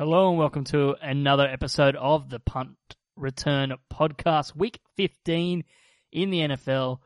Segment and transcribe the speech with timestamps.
[0.00, 2.70] Hello and welcome to another episode of the Punt
[3.16, 5.62] Return Podcast, week 15
[6.10, 7.00] in the NFL.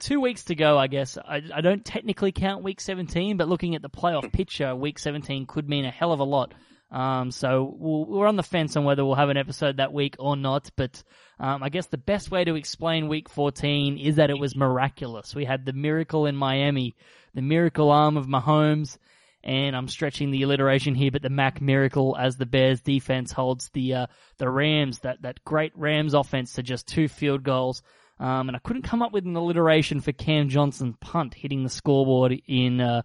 [0.00, 1.16] Two weeks to go, I guess.
[1.16, 5.46] I, I don't technically count week 17, but looking at the playoff picture, week 17
[5.46, 6.54] could mean a hell of a lot.
[6.90, 10.16] Um, so we'll, we're on the fence on whether we'll have an episode that week
[10.18, 11.04] or not, but
[11.38, 15.36] um, I guess the best way to explain week 14 is that it was miraculous.
[15.36, 16.96] We had the miracle in Miami,
[17.32, 18.98] the miracle arm of Mahomes,
[19.44, 23.68] and I'm stretching the alliteration here, but the Mack miracle as the Bears defense holds
[23.74, 24.06] the uh,
[24.38, 27.82] the Rams that that great Rams offense to just two field goals.
[28.18, 31.68] Um, and I couldn't come up with an alliteration for Cam Johnston punt hitting the
[31.68, 33.02] scoreboard in uh,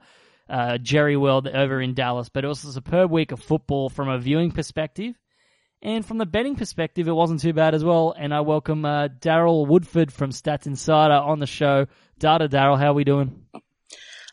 [0.50, 2.30] uh, Jerry World over in Dallas.
[2.30, 5.16] But it was a superb week of football from a viewing perspective.
[5.82, 8.14] And from the betting perspective, it wasn't too bad as well.
[8.18, 11.88] And I welcome uh, Darryl Woodford from Stats Insider on the show.
[12.18, 13.44] Data Darryl, how are we doing?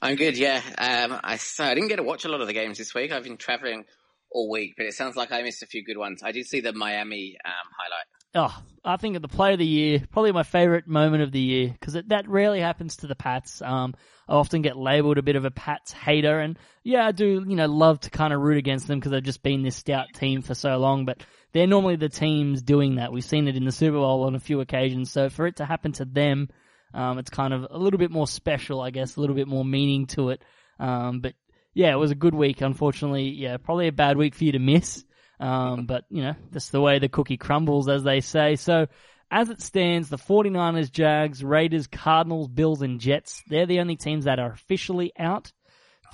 [0.06, 0.62] I'm good, yeah.
[0.78, 3.10] Um, I, so I didn't get to watch a lot of the games this week.
[3.10, 3.86] I've been traveling
[4.30, 6.22] all week, but it sounds like I missed a few good ones.
[6.22, 8.06] I did see the Miami um, highlight.
[8.54, 11.40] Oh, I think at the play of the year, probably my favorite moment of the
[11.40, 13.60] year, because that rarely happens to the Pats.
[13.60, 13.94] Um,
[14.28, 17.56] I often get labeled a bit of a Pats hater, and yeah, I do, you
[17.56, 20.40] know, love to kind of root against them because they've just been this stout team
[20.40, 21.20] for so long, but
[21.52, 23.10] they're normally the teams doing that.
[23.10, 25.64] We've seen it in the Super Bowl on a few occasions, so for it to
[25.64, 26.48] happen to them,
[26.94, 29.64] um, it's kind of a little bit more special, I guess, a little bit more
[29.64, 30.42] meaning to it.
[30.78, 31.34] Um, but
[31.74, 32.60] yeah, it was a good week.
[32.60, 35.04] Unfortunately, yeah, probably a bad week for you to miss.
[35.38, 38.56] Um, but you know, that's the way the cookie crumbles, as they say.
[38.56, 38.86] So,
[39.30, 44.24] as it stands, the 49ers, Jags, Raiders, Cardinals, Bills, and Jets, they're the only teams
[44.24, 45.52] that are officially out.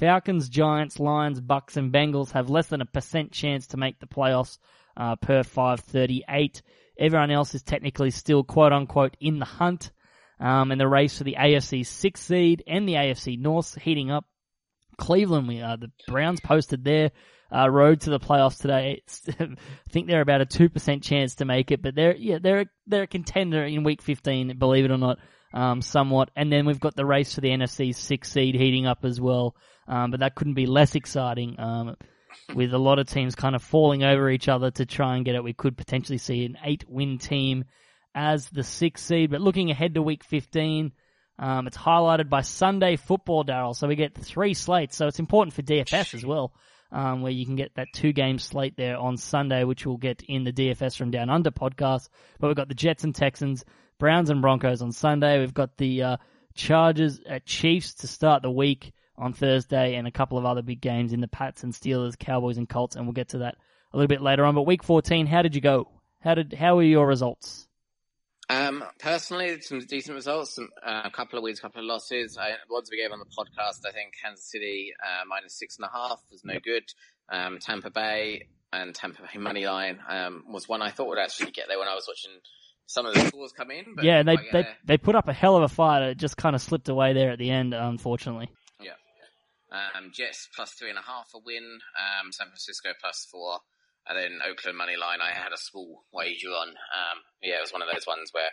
[0.00, 4.06] Falcons, Giants, Lions, Bucks, and Bengals have less than a percent chance to make the
[4.06, 4.58] playoffs,
[4.96, 6.62] uh, per 538.
[6.98, 9.92] Everyone else is technically still quote unquote in the hunt.
[10.42, 14.24] Um, and the race for the AFC sixth seed and the AFC North heating up.
[14.98, 17.12] Cleveland, we uh, the Browns posted their
[17.54, 19.02] uh, road to the playoffs today.
[19.40, 19.56] I
[19.90, 23.04] think they're about a two percent chance to make it, but they're yeah they're they're
[23.04, 25.18] a contender in week fifteen, believe it or not,
[25.54, 26.30] um, somewhat.
[26.34, 29.54] And then we've got the race for the NFC sixth seed heating up as well.
[29.86, 31.58] Um, but that couldn't be less exciting.
[31.58, 31.96] Um,
[32.54, 35.36] with a lot of teams kind of falling over each other to try and get
[35.36, 37.64] it, we could potentially see an eight win team
[38.14, 39.30] as the sixth seed.
[39.30, 40.92] But looking ahead to week 15,
[41.38, 43.74] um, it's highlighted by Sunday football, Darryl.
[43.74, 44.96] So we get three slates.
[44.96, 46.52] So it's important for DFS as well,
[46.90, 50.22] um, where you can get that two game slate there on Sunday, which we'll get
[50.22, 52.08] in the DFS from Down Under podcast.
[52.38, 53.64] But we've got the Jets and Texans,
[53.98, 55.40] Browns and Broncos on Sunday.
[55.40, 56.16] We've got the uh,
[56.54, 60.80] Chargers at Chiefs to start the week on Thursday, and a couple of other big
[60.80, 63.56] games in the Pats and Steelers, Cowboys and Colts, and we'll get to that
[63.92, 64.54] a little bit later on.
[64.54, 65.88] But week 14, how did you go?
[66.20, 67.68] How did how were your results?
[68.52, 70.56] Um, personally, some decent results.
[70.56, 72.36] Some, uh, a couple of wins, a couple of losses.
[72.38, 75.86] I, ones we gave on the podcast, I think Kansas City uh, minus six and
[75.86, 76.84] a half was no good.
[77.30, 81.52] Um, Tampa Bay and Tampa Bay money line um, was one I thought would actually
[81.52, 82.38] get there when I was watching
[82.86, 83.96] some of the scores come in.
[84.02, 86.02] yeah, and they they, they put up a hell of a fight.
[86.02, 88.50] It just kind of slipped away there at the end, unfortunately.
[88.80, 88.92] Yeah.
[89.72, 91.64] Um, Jets plus three and a half a win.
[91.64, 93.60] Um, San Francisco plus four.
[94.08, 96.68] And then Oakland money line, I had a small wager on.
[96.68, 98.50] Um, yeah, it was one of those ones where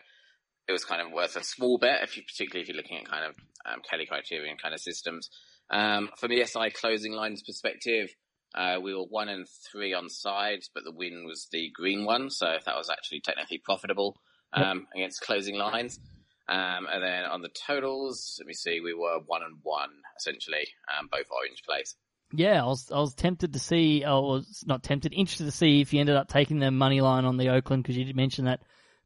[0.68, 3.10] it was kind of worth a small bet, if you particularly if you're looking at
[3.10, 5.30] kind of um, Kelly criterion kind of systems.
[5.72, 8.10] Um, from the SI closing lines perspective,
[8.56, 12.30] uh, we were one and three on sides, but the win was the green one,
[12.30, 14.20] so that was actually technically profitable
[14.54, 16.00] um, against closing lines.
[16.48, 20.68] Um, and then on the totals, let me see, we were one and one essentially,
[20.98, 21.96] um, both orange plays.
[22.32, 25.82] Yeah, I was I was tempted to see, I was not tempted, interested to see
[25.82, 28.46] if you ended up taking the money line on the Oakland because you did mention
[28.46, 28.62] that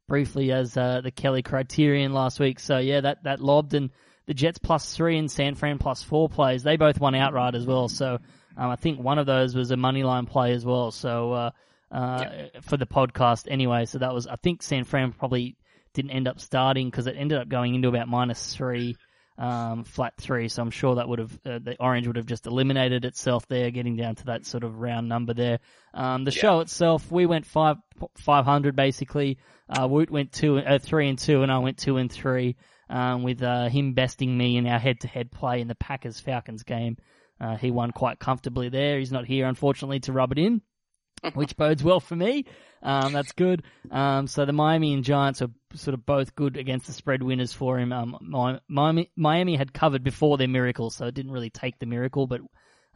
[0.06, 2.60] briefly as uh, the Kelly criterion last week.
[2.60, 3.90] So yeah, that that lobbed and
[4.26, 6.62] the Jets plus three and San Fran plus four plays.
[6.62, 7.88] They both won outright as well.
[7.88, 8.18] So
[8.56, 10.90] um, I think one of those was a money line play as well.
[10.90, 11.50] So uh,
[11.90, 12.24] uh,
[12.62, 13.86] for the podcast anyway.
[13.86, 15.56] So that was I think San Fran probably
[15.94, 18.96] didn't end up starting because it ended up going into about minus three
[19.38, 20.48] um, flat three.
[20.48, 23.70] So I'm sure that would have uh, the orange would have just eliminated itself there,
[23.70, 25.60] getting down to that sort of round number there.
[25.92, 26.40] Um, the yeah.
[26.40, 27.76] show itself, we went five
[28.18, 29.38] five hundred basically.
[29.68, 32.56] Uh, Woot went two uh, three and two, and I went two and three.
[32.90, 36.98] Um, with uh, him besting me in our head-to-head play in the Packers Falcons game,
[37.40, 38.98] uh, he won quite comfortably there.
[38.98, 40.60] He's not here, unfortunately, to rub it in,
[41.34, 42.44] which bodes well for me.
[42.82, 43.62] Um, that's good.
[43.90, 47.52] Um, so the Miami and Giants are sort of both good against the spread winners
[47.52, 47.92] for him.
[47.92, 52.26] Um, Miami, Miami had covered before their miracle, so it didn't really take the miracle,
[52.26, 52.40] but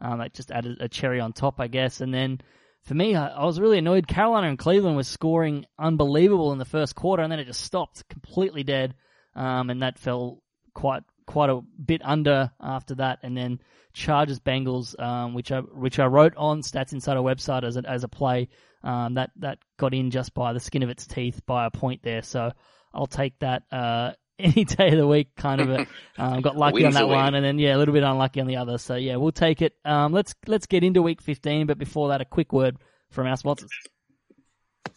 [0.01, 2.01] um, it just added a cherry on top, I guess.
[2.01, 2.39] And then
[2.83, 4.07] for me, I, I was really annoyed.
[4.07, 8.07] Carolina and Cleveland was scoring unbelievable in the first quarter, and then it just stopped
[8.09, 8.95] completely dead,
[9.35, 10.41] um, and that fell
[10.73, 13.59] quite quite a bit under after that, and then
[13.93, 18.03] Chargers Bengals, um, which I which I wrote on Stats Insider website as a, as
[18.03, 18.49] a play
[18.83, 22.01] um, that that got in just by the skin of its teeth by a point
[22.03, 22.21] there.
[22.21, 22.51] So
[22.93, 25.35] I'll take that uh, any day of the week.
[25.35, 25.87] Kind of a,
[26.17, 28.57] um, got lucky on that one, and then yeah, a little bit unlucky on the
[28.57, 28.77] other.
[28.77, 29.73] So yeah, we'll take it.
[29.85, 32.77] Um, let's let's get into week 15, but before that, a quick word
[33.09, 33.69] from our sponsors.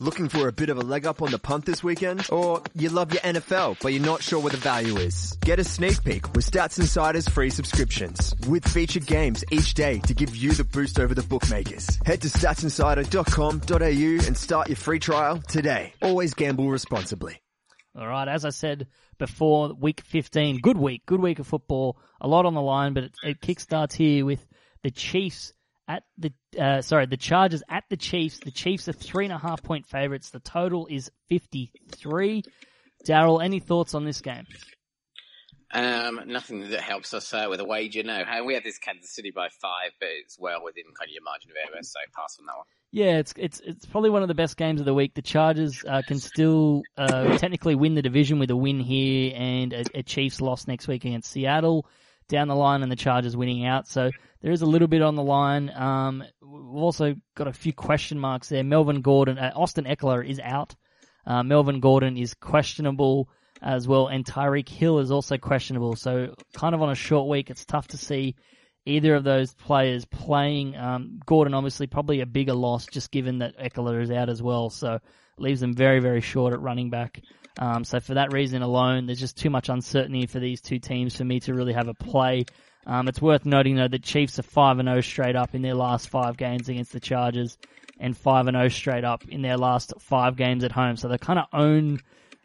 [0.03, 2.27] Looking for a bit of a leg up on the punt this weekend?
[2.31, 5.39] Or you love your NFL, but you're not sure what the value is?
[5.43, 10.13] Get a sneak peek with Stats Insider's free subscriptions, with featured games each day to
[10.13, 12.01] give you the boost over the bookmakers.
[12.05, 15.95] Head to statsinsider.com.au and start your free trial today.
[16.03, 17.41] Always gamble responsibly.
[17.97, 18.89] All right, as I said
[19.19, 23.05] before, week 15, good week, good week of football, a lot on the line, but
[23.05, 24.45] it, it kickstarts here with
[24.83, 25.53] the Chiefs
[25.89, 28.39] at the uh, sorry the Chargers at the Chiefs.
[28.39, 30.31] The Chiefs are three and a half point favorites.
[30.31, 32.43] The total is fifty three.
[33.07, 34.47] Darryl, any thoughts on this game?
[35.75, 38.03] Um, nothing that helps us uh, with a wager.
[38.03, 41.23] No, we have this Kansas City by five, but it's well within kind of your
[41.25, 41.83] margin of error.
[41.83, 42.67] So pass on that one.
[42.91, 45.15] Yeah, it's it's it's probably one of the best games of the week.
[45.15, 49.73] The Chargers uh, can still uh, technically win the division with a win here and
[49.73, 51.87] a, a Chiefs loss next week against Seattle
[52.29, 53.89] down the line, and the Chargers winning out.
[53.89, 54.11] So
[54.43, 55.71] there is a little bit on the line.
[55.71, 58.65] Um, we've also got a few question marks there.
[58.65, 60.75] Melvin Gordon, uh, Austin Ekeler is out.
[61.25, 63.29] Uh, Melvin Gordon is questionable
[63.63, 65.95] as well, and Tyreek Hill is also questionable.
[65.95, 68.35] So kind of on a short week, it's tough to see
[68.85, 70.77] either of those players playing.
[70.77, 74.71] Um, Gordon obviously probably a bigger loss just given that Ekeler is out as well.
[74.71, 74.99] So
[75.39, 77.21] leaves them very, very short at running back.
[77.59, 81.15] Um, so for that reason alone, there's just too much uncertainty for these two teams
[81.15, 82.45] for me to really have a play.
[82.87, 85.63] Um, it's worth noting though that Chiefs are five and zero oh straight up in
[85.63, 87.59] their last five games against the Chargers,
[87.99, 90.97] and five and zero oh straight up in their last five games at home.
[90.97, 92.01] So they kind of own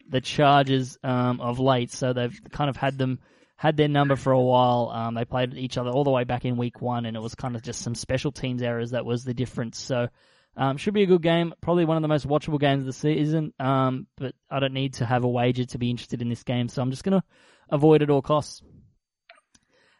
[0.09, 1.91] the Chargers um, of late.
[1.91, 3.19] So they've kind of had them
[3.55, 4.91] had their number for a while.
[4.93, 7.33] Um, they played each other all the way back in week one, and it was
[7.33, 9.79] kind of just some special teams errors that was the difference.
[9.79, 10.07] So
[10.55, 11.53] um, should be a good game.
[11.61, 13.53] Probably one of the most watchable games of the season.
[13.59, 16.69] Um, but I don't need to have a wager to be interested in this game,
[16.69, 17.25] so I'm just going to
[17.69, 18.61] avoid at all costs.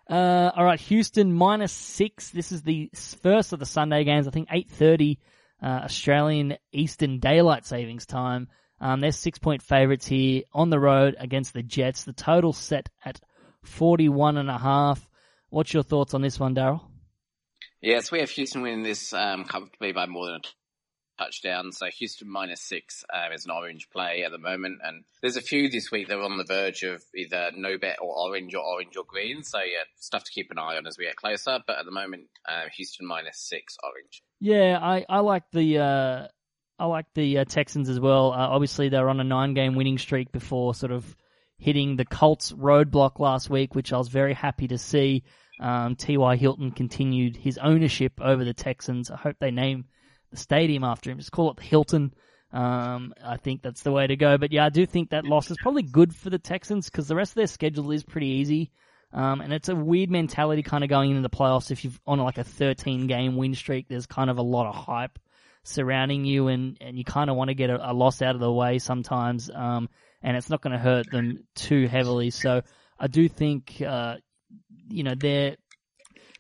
[0.10, 2.30] Uh, all right, Houston minus six.
[2.30, 2.90] This is the
[3.22, 4.28] first of the Sunday games.
[4.28, 5.20] I think eight thirty
[5.62, 8.48] uh, Australian Eastern Daylight Savings Time.
[8.80, 12.04] Um, they're six point favourites here on the road against the Jets.
[12.04, 13.20] The total set at
[13.64, 15.06] forty one and a half.
[15.50, 16.82] What's your thoughts on this one, Darryl?
[17.82, 20.42] Yes, we have Houston winning this um, comfortably by more than a
[21.18, 21.72] touchdown.
[21.72, 25.42] So Houston minus six um, is an orange play at the moment, and there's a
[25.42, 28.64] few this week that are on the verge of either no bet or orange or
[28.64, 29.44] orange or green.
[29.44, 31.60] So yeah, stuff to keep an eye on as we get closer.
[31.66, 34.24] But at the moment, uh, Houston minus six orange.
[34.40, 35.80] Yeah, I I like the.
[35.80, 36.28] Uh...
[36.80, 38.32] I like the uh, Texans as well.
[38.32, 41.16] Uh, obviously, they were on a nine-game winning streak before sort of
[41.58, 45.24] hitting the Colts roadblock last week, which I was very happy to see.
[45.60, 46.36] Um, T.Y.
[46.36, 49.10] Hilton continued his ownership over the Texans.
[49.10, 49.86] I hope they name
[50.32, 51.18] the stadium after him.
[51.18, 52.14] Just call it the Hilton.
[52.52, 54.38] Um, I think that's the way to go.
[54.38, 57.16] But yeah, I do think that loss is probably good for the Texans because the
[57.16, 58.72] rest of their schedule is pretty easy.
[59.14, 61.72] Um, and it's a weird mentality kind of going into the playoffs.
[61.72, 64.76] If you're on like a 13 game win streak, there's kind of a lot of
[64.76, 65.18] hype
[65.64, 68.42] surrounding you and, and you kind of want to get a, a, loss out of
[68.42, 69.50] the way sometimes.
[69.54, 69.90] Um,
[70.22, 72.30] and it's not going to hurt them too heavily.
[72.30, 72.62] So
[73.00, 74.16] I do think, uh,
[74.90, 75.58] you know, they're,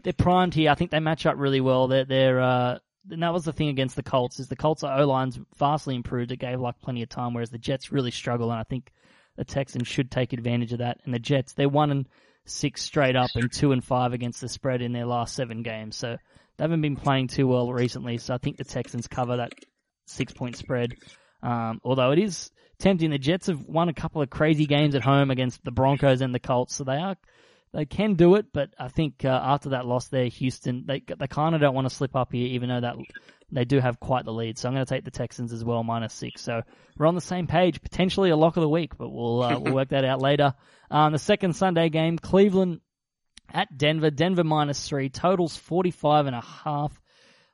[0.03, 0.71] they're primed here.
[0.71, 1.87] I think they match up really well.
[1.87, 2.79] They're, they're, uh,
[3.11, 5.95] and that was the thing against the Colts is the Colts are O line's vastly
[5.95, 6.31] improved.
[6.31, 8.91] It gave Luck plenty of time, whereas the Jets really struggle, and I think
[9.35, 10.99] the Texans should take advantage of that.
[11.05, 12.07] And the Jets, they're one and
[12.45, 15.95] six straight up and two and five against the spread in their last seven games,
[15.95, 16.17] so
[16.57, 18.17] they haven't been playing too well recently.
[18.17, 19.53] So I think the Texans cover that
[20.05, 20.93] six point spread.
[21.43, 25.03] Um, although it is tempting, the Jets have won a couple of crazy games at
[25.03, 27.15] home against the Broncos and the Colts, so they are
[27.73, 31.27] they can do it, but I think uh, after that loss there, Houston they they
[31.27, 32.95] kind of don't want to slip up here, even though that
[33.51, 34.57] they do have quite the lead.
[34.57, 36.41] So I'm going to take the Texans as well, minus six.
[36.41, 36.61] So
[36.97, 39.73] we're on the same page, potentially a lock of the week, but we'll uh, we'll
[39.75, 40.53] work that out later.
[40.89, 42.81] Um, the second Sunday game, Cleveland
[43.53, 44.11] at Denver.
[44.11, 46.99] Denver minus three, totals 45 and a half.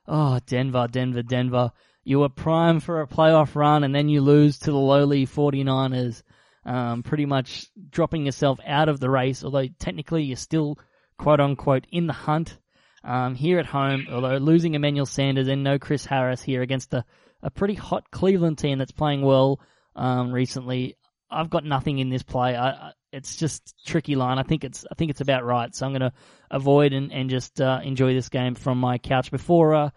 [0.06, 1.72] Oh, Denver, Denver, Denver.
[2.04, 6.22] You were prime for a playoff run and then you lose to the lowly 49ers
[6.66, 10.78] um, pretty much dropping yourself out of the race, although technically you're still
[11.18, 12.58] quote unquote in the hunt.
[13.06, 17.04] Um, here at home, although losing Emmanuel Sanders and no Chris Harris here against a,
[17.42, 19.60] a pretty hot Cleveland team that's playing well
[19.94, 20.96] um, recently,
[21.30, 22.56] I've got nothing in this play.
[22.56, 24.38] I, I, it's just tricky line.
[24.38, 25.74] I think it's I think it's about right.
[25.74, 26.12] So I'm going to
[26.50, 29.90] avoid and, and just uh, enjoy this game from my couch before uh,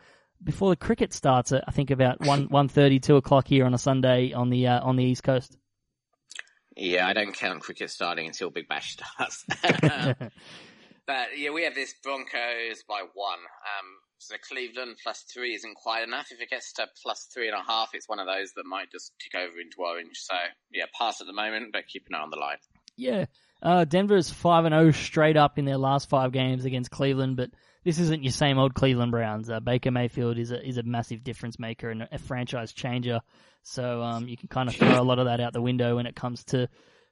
[0.43, 1.53] before the cricket starts.
[1.53, 4.67] At, I think about one one thirty two o'clock here on a Sunday on the
[4.67, 5.57] uh, on the East Coast.
[6.77, 9.45] Yeah, I don't count cricket starting until Big Bash starts.
[9.61, 13.39] but yeah, we have this Broncos by one.
[13.39, 13.87] Um,
[14.19, 16.27] so Cleveland plus three isn't quite enough.
[16.31, 18.91] If it gets to plus three and a half, it's one of those that might
[18.91, 20.17] just tick over into orange.
[20.17, 20.35] So
[20.71, 22.57] yeah, pass at the moment, but keep an eye on the line.
[22.95, 23.25] Yeah.
[23.61, 27.49] Uh, Denver's 5 and 0 straight up in their last five games against Cleveland, but
[27.87, 29.49] this isn't your same old Cleveland Browns.
[29.49, 33.21] Uh, Baker Mayfield is a is a massive difference maker and a franchise changer.
[33.63, 36.05] So um, you can kind of throw a lot of that out the window when
[36.05, 36.67] it comes to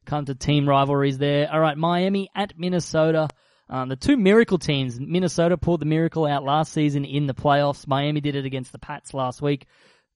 [0.06, 1.18] come to team rivalries.
[1.18, 1.50] There.
[1.50, 3.30] All right, Miami at Minnesota.
[3.70, 5.00] Um, the two miracle teams.
[5.00, 7.88] Minnesota pulled the miracle out last season in the playoffs.
[7.88, 9.68] Miami did it against the Pats last week.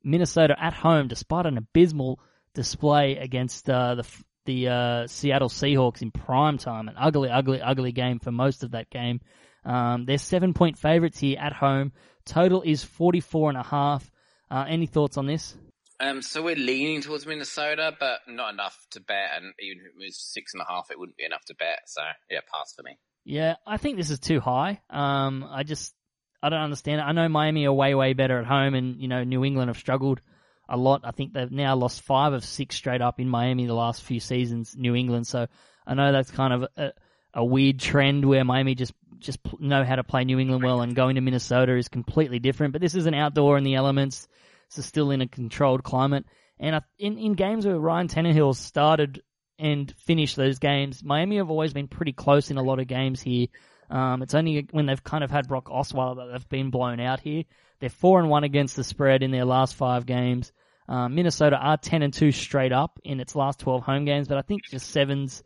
[0.03, 2.19] Minnesota at home, despite an abysmal
[2.53, 4.07] display against uh, the
[4.43, 6.89] the uh, Seattle Seahawks in prime time.
[6.89, 9.21] An ugly, ugly, ugly game for most of that game.
[9.69, 11.91] Um, they're seven point favourites here at home.
[12.25, 14.09] Total is 44 and a half.
[14.49, 15.55] Uh, any thoughts on this?
[15.99, 19.29] Um, so we're leaning towards Minnesota, but not enough to bet.
[19.35, 21.81] And even if it was six and a half, it wouldn't be enough to bet.
[21.85, 22.97] So yeah, pass for me.
[23.25, 24.81] Yeah, I think this is too high.
[24.89, 25.93] Um, I just,
[26.41, 27.03] I don't understand it.
[27.03, 29.77] I know Miami are way, way better at home and, you know, New England have
[29.77, 30.19] struggled
[30.67, 31.01] a lot.
[31.03, 34.19] I think they've now lost five of six straight up in Miami the last few
[34.19, 35.27] seasons, New England.
[35.27, 35.45] So
[35.85, 36.93] I know that's kind of a,
[37.33, 40.95] a weird trend where Miami just just know how to play New England well, and
[40.95, 42.73] going to Minnesota is completely different.
[42.73, 44.27] But this is an outdoor in the elements,
[44.69, 46.25] so still in a controlled climate.
[46.59, 49.21] And in in games where Ryan Tannehill started
[49.57, 53.21] and finished those games, Miami have always been pretty close in a lot of games
[53.21, 53.47] here.
[53.89, 57.19] Um, it's only when they've kind of had Brock Osweiler that they've been blown out
[57.19, 57.43] here.
[57.79, 60.51] They're four and one against the spread in their last five games.
[60.87, 64.37] Um, Minnesota are ten and two straight up in its last twelve home games, but
[64.37, 65.43] I think just sevens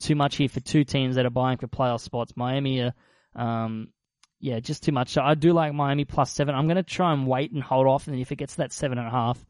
[0.00, 2.32] too much here for two teams that are buying for playoff spots.
[2.36, 2.94] Miami are,
[3.34, 3.88] um,
[4.40, 5.10] yeah, just too much.
[5.10, 6.54] So I do like Miami plus seven.
[6.54, 8.98] I'm going to try and wait and hold off, and if it gets that seven
[8.98, 9.42] and a half,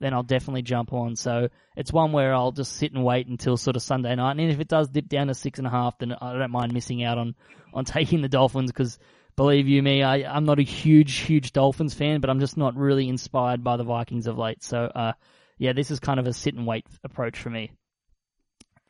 [0.00, 1.16] then I'll definitely jump on.
[1.16, 4.50] So it's one where I'll just sit and wait until sort of Sunday night, and
[4.50, 7.02] if it does dip down to six and a half, then I don't mind missing
[7.04, 7.34] out on
[7.74, 8.98] on taking the Dolphins because.
[9.36, 12.74] Believe you me, I, I'm not a huge, huge Dolphins fan, but I'm just not
[12.74, 14.64] really inspired by the Vikings of late.
[14.64, 15.12] So, uh,
[15.58, 17.70] yeah, this is kind of a sit and wait approach for me.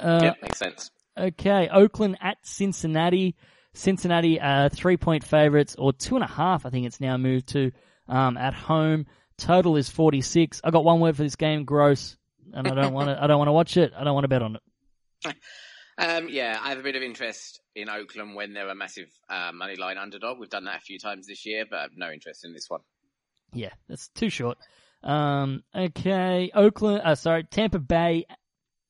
[0.00, 0.90] Uh, yeah, makes sense.
[1.18, 3.34] Okay, Oakland at Cincinnati.
[3.74, 7.48] Cincinnati, uh, three point favorites, or two and a half, I think it's now moved
[7.48, 7.72] to,
[8.08, 9.06] um, at home.
[9.36, 10.60] Total is 46.
[10.64, 12.16] I got one word for this game, gross,
[12.52, 13.92] and I don't want to, I don't want to watch it.
[13.96, 15.34] I don't want to bet on it.
[16.00, 19.50] Um, yeah, I have a bit of interest in Oakland when they're a massive, uh,
[19.52, 20.38] money line underdog.
[20.38, 22.66] We've done that a few times this year, but I have no interest in this
[22.70, 22.82] one.
[23.52, 24.58] Yeah, that's too short.
[25.02, 28.26] Um, okay, Oakland, uh, sorry, Tampa Bay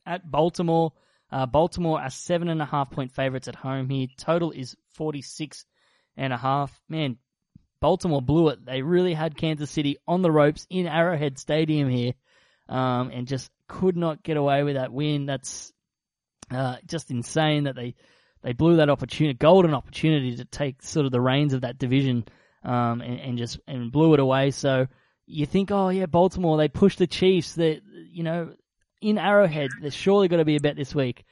[0.05, 0.93] at Baltimore.
[1.31, 4.07] Uh, Baltimore are seven and a half point favorites at home here.
[4.17, 5.65] Total is 46
[6.17, 6.79] and a half.
[6.89, 7.19] Man,
[7.81, 8.65] Baltimore blew it.
[8.65, 12.13] They really had Kansas City on the ropes in Arrowhead Stadium here,
[12.69, 15.27] um, and just could not get away with that win.
[15.27, 15.73] That's
[16.51, 17.95] uh, just insane that they
[18.43, 22.25] they blew that opportunity, golden opportunity to take sort of the reins of that division,
[22.65, 24.51] um, and, and just and blew it away.
[24.51, 24.87] So
[25.27, 27.55] you think, oh yeah, Baltimore, they pushed the Chiefs.
[27.55, 28.55] That you know
[29.01, 29.71] in Arrowhead.
[29.81, 31.25] There's surely got to be a bet this week.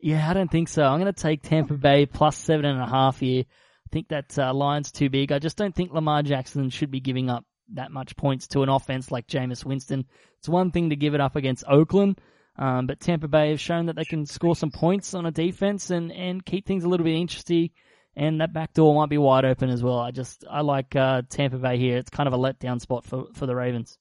[0.00, 0.84] Yeah, I don't think so.
[0.84, 3.44] I'm going to take Tampa Bay plus seven and a half here.
[3.44, 5.32] I think that uh, line's too big.
[5.32, 7.44] I just don't think Lamar Jackson should be giving up
[7.74, 10.04] that much points to an offense like Jameis Winston.
[10.38, 12.20] It's one thing to give it up against Oakland,
[12.58, 15.90] um, but Tampa Bay have shown that they can score some points on a defense
[15.90, 17.70] and, and keep things a little bit interesting.
[18.14, 19.98] And that back door might be wide open as well.
[19.98, 21.98] I just I like uh, Tampa Bay here.
[21.98, 23.98] It's kind of a letdown spot for for the Ravens.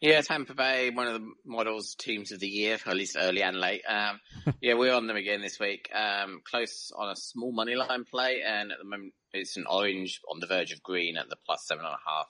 [0.00, 3.60] Yeah, Tampa Bay, one of the models teams of the year, at least early and
[3.60, 3.82] late.
[3.86, 4.20] Um,
[4.62, 5.90] yeah, we're on them again this week.
[5.94, 10.20] Um, close on a small money line play, and at the moment it's an orange
[10.30, 12.26] on the verge of green at the plus seven and a half.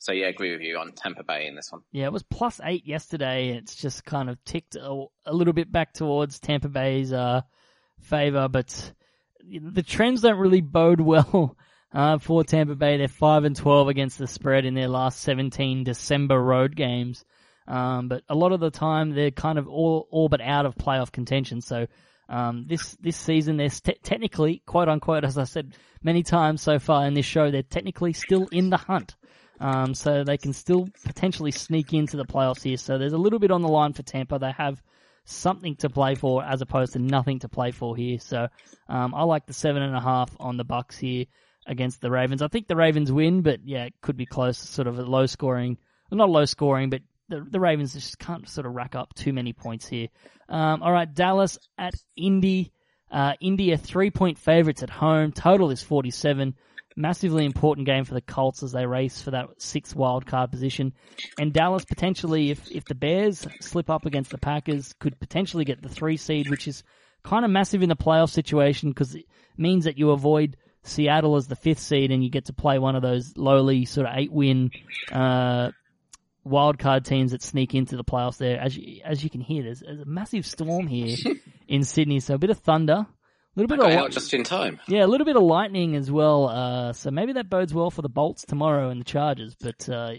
[0.00, 1.80] So yeah, agree with you on Tampa Bay in this one.
[1.92, 3.56] Yeah, it was plus eight yesterday.
[3.56, 7.40] It's just kind of ticked a, a little bit back towards Tampa Bay's uh,
[8.00, 8.92] favor, but
[9.42, 11.56] the trends don't really bode well
[11.94, 12.98] uh, for Tampa Bay.
[12.98, 17.24] They're five and twelve against the spread in their last seventeen December road games.
[17.66, 20.74] Um, but a lot of the time they're kind of all all but out of
[20.74, 21.60] playoff contention.
[21.60, 21.86] So
[22.28, 26.78] um, this this season they're te- technically, quote unquote, as I said many times so
[26.78, 29.14] far in this show, they're technically still in the hunt.
[29.60, 32.76] Um, so they can still potentially sneak into the playoffs here.
[32.76, 34.40] So there's a little bit on the line for Tampa.
[34.40, 34.82] They have
[35.24, 38.18] something to play for as opposed to nothing to play for here.
[38.18, 38.48] So
[38.88, 41.26] um, I like the seven and a half on the Bucks here
[41.66, 42.42] against the Ravens.
[42.42, 45.26] I think the Ravens win, but yeah, it could be close, sort of a low
[45.26, 45.78] scoring,
[46.10, 49.52] not low scoring, but the, the Ravens just can't sort of rack up too many
[49.52, 50.08] points here.
[50.48, 52.72] Um, all right, Dallas at Indy.
[53.10, 55.32] Uh, Indy three point favorites at home.
[55.32, 56.54] Total is 47.
[56.96, 60.92] massively important game for the Colts as they race for that sixth wild card position.
[61.38, 65.82] And Dallas potentially, if if the Bears slip up against the Packers, could potentially get
[65.82, 66.82] the three seed, which is
[67.22, 69.24] kind of massive in the playoff situation because it
[69.56, 72.94] means that you avoid Seattle as the fifth seed and you get to play one
[72.94, 74.70] of those lowly sort of eight win
[75.10, 75.70] uh,
[76.44, 78.36] wild card teams that sneak into the playoffs.
[78.36, 81.16] There, as you, as you can hear, there's, there's a massive storm here
[81.68, 83.06] in Sydney, so a bit of thunder.
[83.56, 84.80] A little bit of out just in time.
[84.88, 86.48] yeah, a little bit of lightning as well.
[86.48, 89.54] Uh, so maybe that bodes well for the Bolts tomorrow and the Chargers.
[89.54, 90.14] But uh,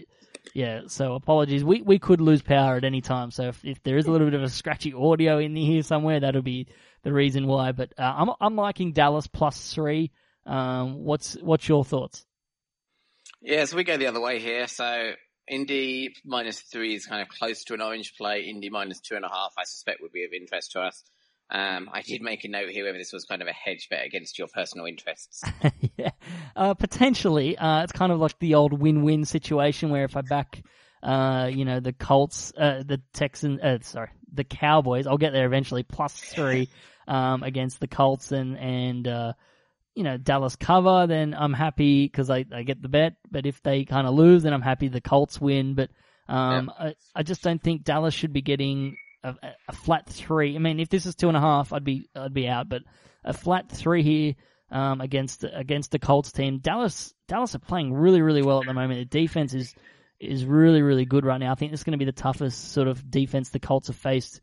[0.54, 1.62] yeah, so apologies.
[1.62, 3.30] We we could lose power at any time.
[3.30, 6.20] So if, if there is a little bit of a scratchy audio in here somewhere,
[6.20, 6.68] that'll be
[7.02, 7.72] the reason why.
[7.72, 10.12] But uh, I'm I'm liking Dallas plus three.
[10.46, 12.24] Um, what's what's your thoughts?
[13.42, 14.66] Yeah, so we go the other way here.
[14.66, 15.12] So
[15.48, 18.42] Indy minus three is kind of close to an orange play.
[18.42, 21.02] Indy minus two and a half, I suspect, would be of interest to us.
[21.48, 24.04] Um, I did make a note here whether this was kind of a hedge bet
[24.04, 25.44] against your personal interests.
[25.96, 26.10] yeah,
[26.56, 27.56] uh, potentially.
[27.56, 30.60] Uh, it's kind of like the old win-win situation where if I back,
[31.04, 35.46] uh, you know, the Colts, uh, the Texans, uh, sorry, the Cowboys, I'll get there
[35.46, 36.68] eventually, plus three,
[37.06, 39.32] um, against the Colts and, and, uh,
[39.96, 43.14] you know, Dallas cover, then I'm happy because I, I get the bet.
[43.30, 45.74] But if they kind of lose, then I'm happy the Colts win.
[45.74, 45.90] But,
[46.28, 49.34] um, I, I just don't think Dallas should be getting a,
[49.68, 50.54] a flat three.
[50.54, 52.68] I mean, if this is two and a half, I'd be I'd be out.
[52.68, 52.82] But
[53.24, 54.34] a flat three here
[54.70, 56.58] um, against against the Colts team.
[56.58, 59.10] Dallas Dallas are playing really really well at the moment.
[59.10, 59.74] The defense is
[60.20, 61.52] is really really good right now.
[61.52, 63.96] I think this is going to be the toughest sort of defense the Colts have
[63.96, 64.40] faced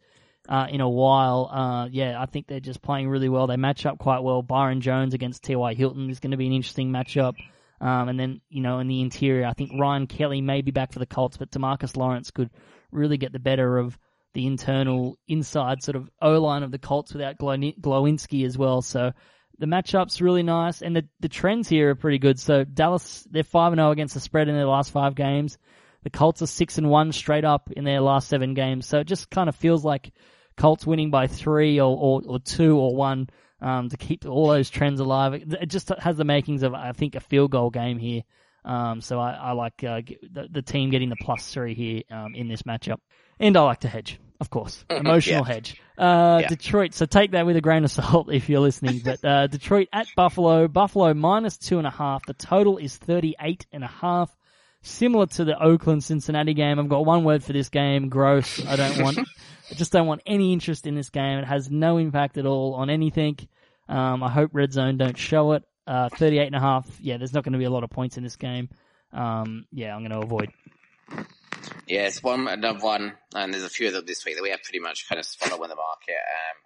[0.50, 1.50] uh, in a while.
[1.52, 3.48] Uh, yeah, I think they're just playing really well.
[3.48, 4.42] They match up quite well.
[4.42, 5.74] Byron Jones against T.Y.
[5.74, 7.36] Hilton is going to be an interesting matchup.
[7.82, 10.94] Um, and then, you know, in the interior, I think Ryan Kelly may be back
[10.94, 12.50] for the Colts, but Demarcus Lawrence could
[12.92, 13.98] really get the better of
[14.34, 18.82] the internal inside sort of O line of the Colts without Glowinski as well.
[18.82, 19.12] So
[19.60, 22.40] the matchup's really nice, and the the trends here are pretty good.
[22.40, 25.58] So Dallas, they're five and zero against the spread in their last five games.
[26.04, 28.88] The Colts are six and one straight up in their last seven games.
[28.88, 30.12] So it just kind of feels like
[30.58, 33.30] Colts winning by three or or, or two or one
[33.62, 35.34] um, to keep all those trends alive.
[35.34, 38.24] It just has the makings of I think a field goal game here.
[38.66, 42.34] Um, so I, I like uh, the, the, team getting the plus three here um,
[42.34, 43.00] in this matchup,
[43.38, 45.54] and I like to hedge, of course, emotional Yeah.
[45.54, 45.82] hedge.
[45.98, 46.48] Uh, Yeah.
[46.48, 46.94] Detroit.
[46.94, 49.02] So take that with a grain of salt if you're listening.
[49.04, 50.70] But uh, Detroit at Buffalo.
[50.70, 52.26] Buffalo minus two and a half.
[52.26, 54.34] The total is thirty eight and a half.
[54.82, 56.80] Similar to the Oakland Cincinnati game.
[56.80, 58.66] I've got one word for this game: gross.
[58.66, 59.20] I don't want.
[59.74, 61.40] I just don't want any interest in this game.
[61.40, 63.40] It has no impact at all on anything.
[63.90, 65.64] Um, I hope Red Zone don't show it.
[65.88, 66.88] Uh, 38 and a half.
[67.02, 68.70] Yeah, there's not going to be a lot of points in this game.
[69.12, 70.52] Um, yeah, I'm going to avoid.
[71.88, 74.52] Yeah, it's one another one, and there's a few of them this week that we
[74.52, 76.12] have pretty much kind of follow in the market.
[76.12, 76.58] Um,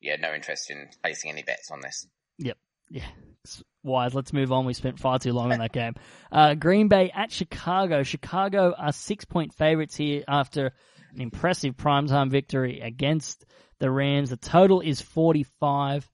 [0.00, 2.06] yeah, no interest in placing any bets on this.
[2.38, 2.56] Yep.
[2.88, 3.06] Yeah.
[3.44, 4.14] It's wise.
[4.14, 4.64] Let's move on.
[4.64, 5.96] We spent far too long on that game.
[6.32, 8.02] Uh, Green Bay at Chicago.
[8.04, 10.72] Chicago are six point favorites here after
[11.14, 13.44] an impressive primetime victory against
[13.78, 14.30] the Rams.
[14.30, 16.10] The total is 45.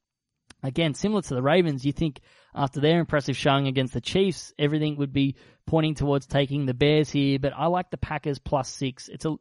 [0.62, 2.20] Again, similar to the Ravens, you think
[2.54, 5.36] after their impressive showing against the Chiefs, everything would be
[5.66, 9.08] pointing towards taking the Bears here, but I like the Packers plus six.
[9.08, 9.36] It's a,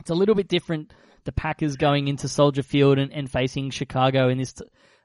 [0.00, 0.92] it's a little bit different.
[1.24, 4.54] The Packers going into Soldier Field and, and facing Chicago in this,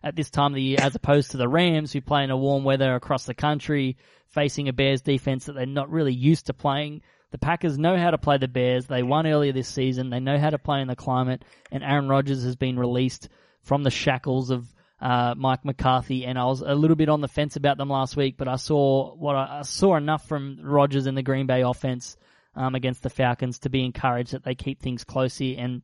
[0.03, 2.37] at this time of the year, as opposed to the Rams who play in a
[2.37, 6.53] warm weather across the country, facing a Bears defense that they're not really used to
[6.53, 7.01] playing.
[7.31, 8.85] The Packers know how to play the Bears.
[8.85, 10.09] They won earlier this season.
[10.09, 13.29] They know how to play in the climate, and Aaron Rodgers has been released
[13.63, 14.67] from the shackles of
[14.99, 18.15] uh, Mike McCarthy, and I was a little bit on the fence about them last
[18.15, 21.61] week, but I saw what I, I saw enough from Rodgers and the Green Bay
[21.61, 22.17] offense
[22.55, 25.55] um, against the Falcons to be encouraged that they keep things close here.
[25.57, 25.81] And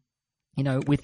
[0.55, 1.01] you know, with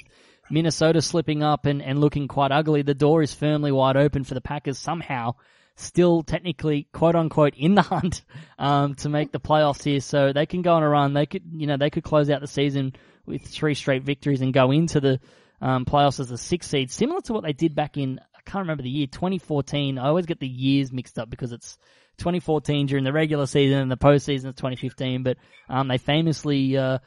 [0.52, 4.34] Minnesota slipping up and, and looking quite ugly, the door is firmly wide open for
[4.34, 5.36] the Packers somehow.
[5.76, 8.24] Still technically, quote unquote, in the hunt
[8.60, 11.14] um, to make the playoffs here, so they can go on a run.
[11.14, 12.94] They could, you know, they could close out the season
[13.26, 15.20] with three straight victories and go into the
[15.62, 18.64] um, playoffs as a six seed, similar to what they did back in I can't
[18.64, 19.98] remember the year 2014.
[19.98, 21.78] I always get the years mixed up because it's
[22.18, 25.24] 2014 during the regular season and the postseason is 2015.
[25.24, 25.38] But
[25.70, 27.00] um, they famously uh,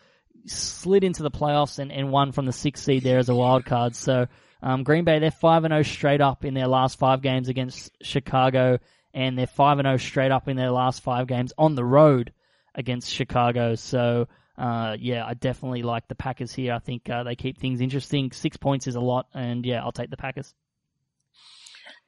[0.47, 3.65] slid into the playoffs and, and won from the sixth seed there as a wild
[3.65, 3.95] card.
[3.95, 4.27] So
[4.63, 7.91] um, Green Bay they're five and zero straight up in their last five games against
[8.03, 8.79] Chicago,
[9.15, 12.33] and they're five and zero straight up in their last five games on the road
[12.75, 13.75] against Chicago.
[13.75, 16.73] So uh, yeah, I definitely like the Packers here.
[16.73, 18.33] I think uh, they keep things interesting.
[18.33, 20.55] Six points is a lot, and yeah, I'll take the Packers.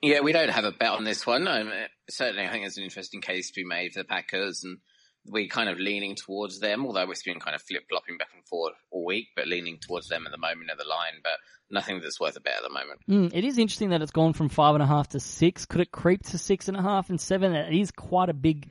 [0.00, 1.48] Yeah, we don't have a bet on this one.
[1.48, 1.70] Um,
[2.08, 4.78] certainly, I think there's an interesting case to be made for the Packers, and
[5.26, 8.46] we're kind of leaning towards them, although it's been kind of flip flopping back and
[8.46, 11.32] forth all week, but leaning towards them at the moment of the line, but
[11.70, 13.00] nothing that's worth a bet at the moment.
[13.08, 15.66] Mm, it is interesting that it's gone from five and a half to six.
[15.66, 17.54] Could it creep to six and a half and seven?
[17.54, 18.70] It is quite a big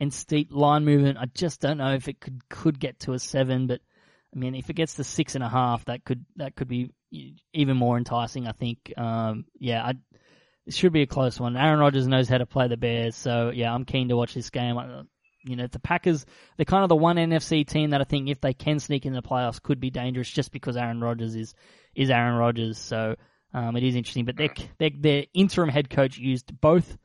[0.00, 1.18] and steep line movement.
[1.18, 3.80] I just don't know if it could could get to a seven, but
[4.34, 6.90] I mean, if it gets to six and a half, that could that could be
[7.52, 8.46] even more enticing.
[8.46, 8.92] I think.
[8.96, 9.94] Um, yeah, I,
[10.66, 11.56] it should be a close one.
[11.56, 14.50] Aaron Rodgers knows how to play the Bears, so yeah, I'm keen to watch this
[14.50, 14.76] game.
[15.48, 18.40] You know, the Packers, they're kind of the one NFC team that I think if
[18.40, 21.54] they can sneak in the playoffs could be dangerous just because Aaron Rodgers is,
[21.94, 22.78] is Aaron Rodgers.
[22.78, 23.16] So,
[23.54, 26.98] um, it is interesting, but their, their, their interim head coach used both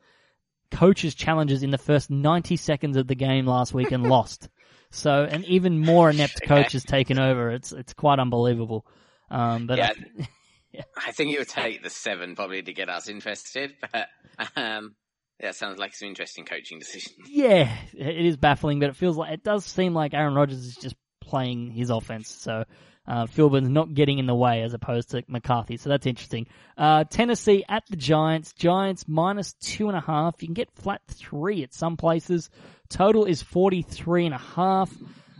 [0.70, 4.48] coaches challenges in the first 90 seconds of the game last week and lost.
[4.90, 7.50] So, an even more inept coach has taken over.
[7.50, 8.86] It's, it's quite unbelievable.
[9.30, 9.90] Um, but yeah.
[9.96, 10.28] I,
[10.72, 10.82] yeah.
[10.96, 14.08] I think it would take the seven probably to get us interested, but,
[14.56, 14.94] um,
[15.40, 17.16] yeah, sounds like some interesting coaching decisions.
[17.28, 20.76] Yeah, it is baffling, but it feels like it does seem like Aaron Rodgers is
[20.76, 22.28] just playing his offense.
[22.28, 22.64] So
[23.06, 25.76] uh, Philbin's not getting in the way as opposed to McCarthy.
[25.76, 26.46] So that's interesting.
[26.78, 28.52] Uh, Tennessee at the Giants.
[28.52, 30.40] Giants minus two and a half.
[30.40, 32.48] You can get flat three at some places.
[32.88, 34.92] Total is forty three and a half.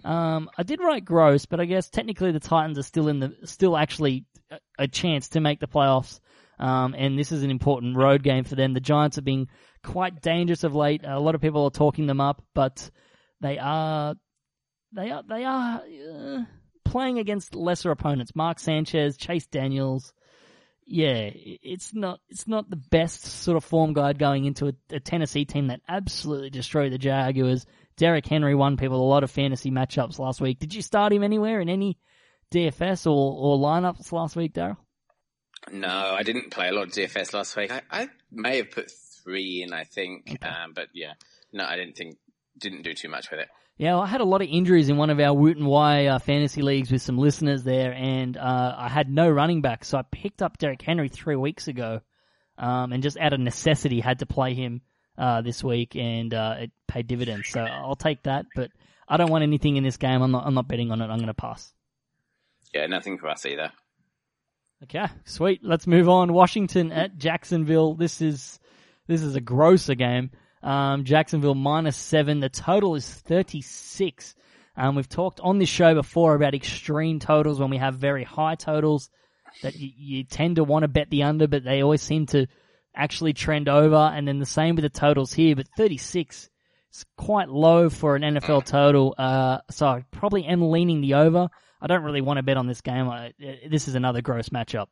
[0.05, 3.35] Um, I did write gross, but I guess technically the Titans are still in the
[3.45, 6.21] still actually a, a chance to make the playoffs.
[6.59, 8.75] Um, and this is an important road game for them.
[8.75, 9.49] The Giants have been
[9.83, 11.03] quite dangerous of late.
[11.05, 12.91] A lot of people are talking them up, but
[13.41, 14.15] they are
[14.93, 16.45] they are they are uh,
[16.85, 18.35] playing against lesser opponents.
[18.35, 20.13] Mark Sanchez, Chase Daniels.
[20.87, 25.01] Yeah, it's not it's not the best sort of form guide going into a, a
[25.01, 27.67] Tennessee team that absolutely destroyed the Jaguars.
[27.97, 30.59] Derrick Henry won people a lot of fantasy matchups last week.
[30.59, 31.99] Did you start him anywhere in any
[32.53, 34.77] DFS or, or lineups last week, Darryl?
[35.73, 37.73] No, I didn't play a lot of DFS last week.
[37.73, 40.29] I, I may have put three in, I think.
[40.31, 40.49] Okay.
[40.49, 41.15] Um, but yeah,
[41.53, 42.17] no, I didn't think,
[42.59, 43.49] didn't do too much with it.
[43.77, 46.07] Yeah, well, I had a lot of injuries in one of our Woot and Wye
[46.07, 49.99] uh, fantasy leagues with some listeners there, and uh, I had no running back, so
[49.99, 52.01] I picked up Derrick Henry three weeks ago,
[52.57, 54.83] um, and just out of necessity had to play him
[55.19, 57.49] uh, this week, and uh, it paid dividends.
[57.49, 58.71] So I'll take that, but
[59.09, 60.23] I don't want anything in this game.
[60.23, 60.47] I'm not.
[60.47, 61.07] I'm not betting on it.
[61.07, 61.73] I'm going to pass.
[62.73, 63.73] Yeah, nothing for us either.
[64.85, 65.61] Okay, sweet.
[65.63, 66.35] Let's move on.
[66.35, 67.95] Washington at Jacksonville.
[67.95, 68.61] This is
[69.07, 70.31] this is a grosser game.
[70.63, 72.41] Um, Jacksonville minus seven.
[72.41, 74.35] The total is 36.
[74.77, 78.57] Um, we've talked on this show before about extreme totals when we have very high
[78.57, 79.09] totals
[79.63, 82.47] that you, you tend to want to bet the under, but they always seem to
[82.95, 83.97] actually trend over.
[83.97, 86.51] And then the same with the totals here, but 36
[86.93, 89.15] is quite low for an NFL total.
[89.17, 91.49] Uh, so I probably am leaning the over.
[91.85, 93.11] I don't really want to bet on this game.
[93.11, 93.35] I,
[93.69, 94.87] this is another gross matchup.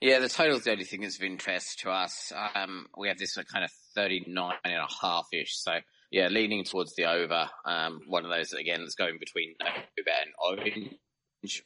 [0.00, 2.32] Yeah, the total's the only thing that's of interest to us.
[2.56, 5.56] Um, we have this kind of 39 and a half ish.
[5.56, 5.74] So
[6.10, 7.48] yeah, leaning towards the over.
[7.64, 11.62] Um, one of those again that's going between over and orange.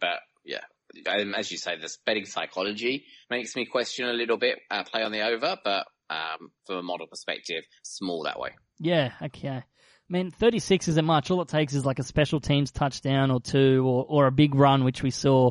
[0.00, 0.60] But yeah,
[1.08, 5.02] um, as you say, this betting psychology makes me question a little bit, uh, play
[5.02, 8.50] on the over, but, um, from a model perspective, small that way.
[8.78, 9.12] Yeah.
[9.20, 9.64] Okay.
[10.08, 11.30] I mean, 36 isn't much.
[11.30, 14.54] All it takes is like a special teams touchdown or two or, or a big
[14.54, 15.50] run, which we saw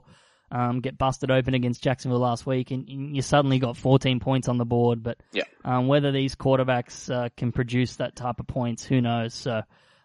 [0.52, 4.58] um, get busted open against Jacksonville last week, and, you suddenly got 14 points on
[4.58, 5.04] the board.
[5.04, 5.44] But yeah.
[5.66, 9.34] um, whether these quarterbacks uh, can produce that type of points, who knows?
[9.34, 9.62] So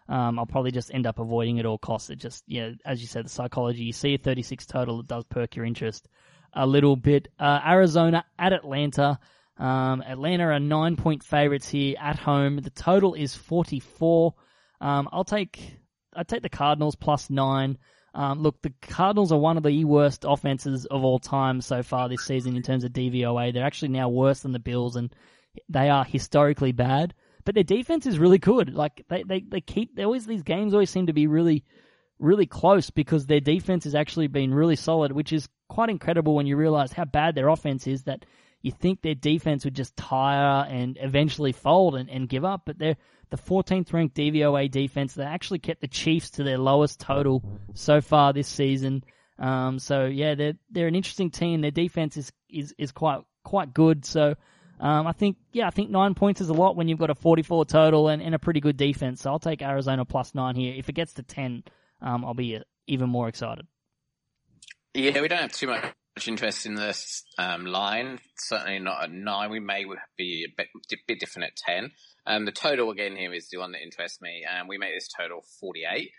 [0.09, 2.09] um, I'll probably just end up avoiding at all costs.
[2.09, 3.83] It just, yeah, as you said, the psychology.
[3.83, 6.09] You see a 36 total, it does perk your interest
[6.53, 7.29] a little bit.
[7.39, 9.19] Uh, Arizona at Atlanta.
[9.57, 12.57] Um, Atlanta are nine point favorites here at home.
[12.57, 14.33] The total is 44.
[14.79, 15.77] Um, I'll take,
[16.15, 17.77] I take the Cardinals plus nine.
[18.13, 22.09] Um, look, the Cardinals are one of the worst offenses of all time so far
[22.09, 23.53] this season in terms of DVOA.
[23.53, 25.13] They're actually now worse than the Bills, and
[25.69, 27.13] they are historically bad.
[27.45, 28.73] But their defense is really good.
[28.73, 31.63] Like they, they, they keep they always these games always seem to be really
[32.19, 36.45] really close because their defense has actually been really solid, which is quite incredible when
[36.45, 38.03] you realize how bad their offense is.
[38.03, 38.25] That
[38.61, 42.77] you think their defense would just tire and eventually fold and, and give up, but
[42.77, 42.97] they're
[43.29, 45.13] the 14th ranked DVOA defense.
[45.13, 47.43] They actually kept the Chiefs to their lowest total
[47.73, 49.03] so far this season.
[49.39, 51.61] Um, so yeah, they're they're an interesting team.
[51.61, 54.05] Their defense is is, is quite quite good.
[54.05, 54.35] So
[54.79, 57.15] um, I think yeah, I think nine points is a lot when you've got a
[57.15, 59.21] 44 total and, and a pretty good defense.
[59.21, 60.75] So I'll take Arizona plus nine here.
[60.77, 61.63] If it gets to 10,
[62.01, 63.65] um, I'll be even more excited.
[64.93, 65.85] Yeah, we don't have too much
[66.27, 68.19] interest in this um, line.
[68.37, 69.51] Certainly not at nine.
[69.51, 69.85] We may
[70.17, 70.67] be a bit,
[71.07, 71.91] bit different at ten.
[72.25, 75.09] Um, the total again here is the one that interests me, and we make this
[75.17, 76.11] total 48.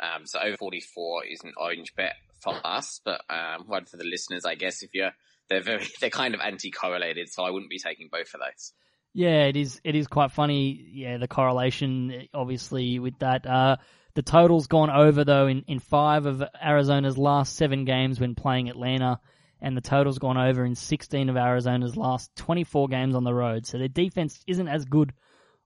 [0.00, 4.04] Um, so over 44 is an orange bet for us, but um, one for the
[4.04, 4.82] listeners, I guess.
[4.82, 5.10] If you're,
[5.48, 8.72] they're very, they're kind of anti-correlated, so I wouldn't be taking both of those.
[9.14, 9.80] Yeah, it is.
[9.82, 10.90] It is quite funny.
[10.92, 13.46] Yeah, the correlation, obviously, with that.
[13.46, 13.76] Uh,
[14.14, 18.68] the total's gone over though in, in five of Arizona's last seven games when playing
[18.68, 19.20] Atlanta,
[19.60, 23.66] and the total's gone over in 16 of Arizona's last 24 games on the road.
[23.66, 25.12] So their defense isn't as good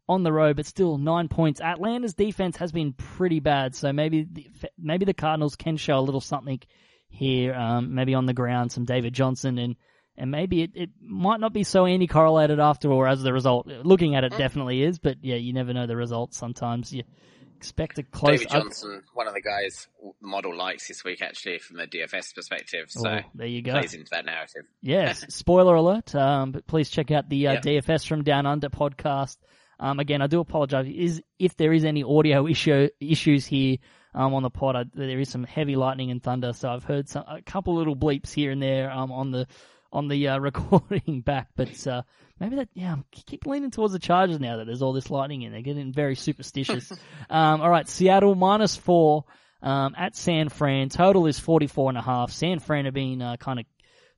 [0.09, 1.61] on the road, but still nine points.
[1.61, 4.46] Atlanta's defense has been pretty bad, so maybe the,
[4.78, 6.61] maybe the Cardinals can show a little something
[7.09, 7.55] here.
[7.55, 9.76] Um, maybe on the ground, some David Johnson and
[10.16, 13.66] and maybe it, it might not be so anti-correlated after all as the result.
[13.66, 16.37] Looking at it, definitely is, but yeah, you never know the results.
[16.37, 17.05] Sometimes you
[17.62, 18.40] expect a close.
[18.40, 19.87] David Johnson, one of the guys
[20.20, 22.87] the model likes this week actually from a DFS perspective.
[22.90, 23.72] So Oh, there you go.
[23.72, 24.62] plays into that narrative.
[24.83, 26.14] Yes, spoiler alert.
[26.14, 27.62] Um, but please check out the uh, Yep.
[27.62, 29.37] DFS from Down Under podcast.
[29.79, 30.87] Um, again, I do apologize.
[30.88, 33.79] Is if there is any audio issue issues here
[34.14, 37.09] um, on the pod, I, there is some heavy lightning and thunder, so I've heard
[37.09, 39.46] some, a couple little bleeps here and there um, on the
[39.92, 41.48] on the uh, recording back.
[41.57, 42.02] But uh,
[42.40, 45.42] maybe that yeah, I keep leaning towards the Chargers now that there's all this lightning
[45.42, 45.52] in.
[45.52, 46.90] They're getting very superstitious.
[47.31, 49.24] um, all right, Seattle minus four
[49.62, 50.88] um, at San Fran.
[50.88, 52.33] Total is forty four and a half.
[52.33, 53.66] San Fran have been uh, kind of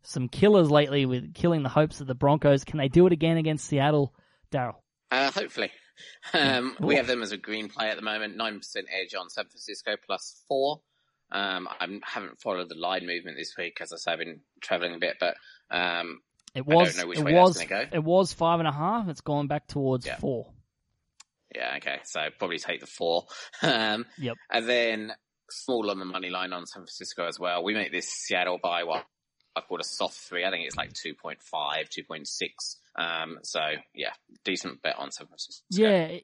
[0.02, 2.64] some killers lately with killing the hopes of the Broncos.
[2.64, 4.14] Can they do it again against Seattle,
[4.52, 4.76] Darryl?
[5.10, 5.70] Uh, hopefully.
[6.32, 9.46] Um, we have them as a green play at the moment, 9% edge on San
[9.46, 10.80] Francisco plus four.
[11.34, 14.94] Um, I haven't followed the line movement this week, as I say, I've been traveling
[14.94, 15.34] a bit, but
[15.70, 16.20] um,
[16.54, 17.18] It was it was
[17.92, 19.08] it was five and a half.
[19.08, 20.16] It's gone back towards Yeah.
[20.18, 20.52] four.
[21.54, 23.26] yeah, okay, so probably take the four.
[23.62, 24.36] Um, Yep.
[24.50, 25.12] And then
[25.50, 27.62] small on the money line on San Francisco as well.
[27.64, 29.04] We make this Seattle by what
[29.56, 30.44] I call a soft three.
[30.44, 32.76] I think it's like 2.5, 2.6.
[32.96, 33.60] Um, so
[33.94, 34.12] yeah,
[34.44, 35.64] decent bet on San Francisco.
[35.70, 36.18] Yeah,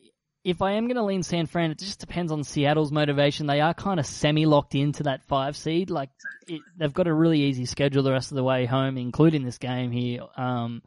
[0.45, 3.47] if I am going to lean San Fran, it just depends on Seattle's motivation.
[3.47, 5.91] They are kind of semi locked into that five seed.
[5.91, 6.11] Like
[6.49, 9.59] it, they've got a really easy schedule the rest of the way home, including this
[9.59, 10.23] game here.
[10.37, 10.83] Um,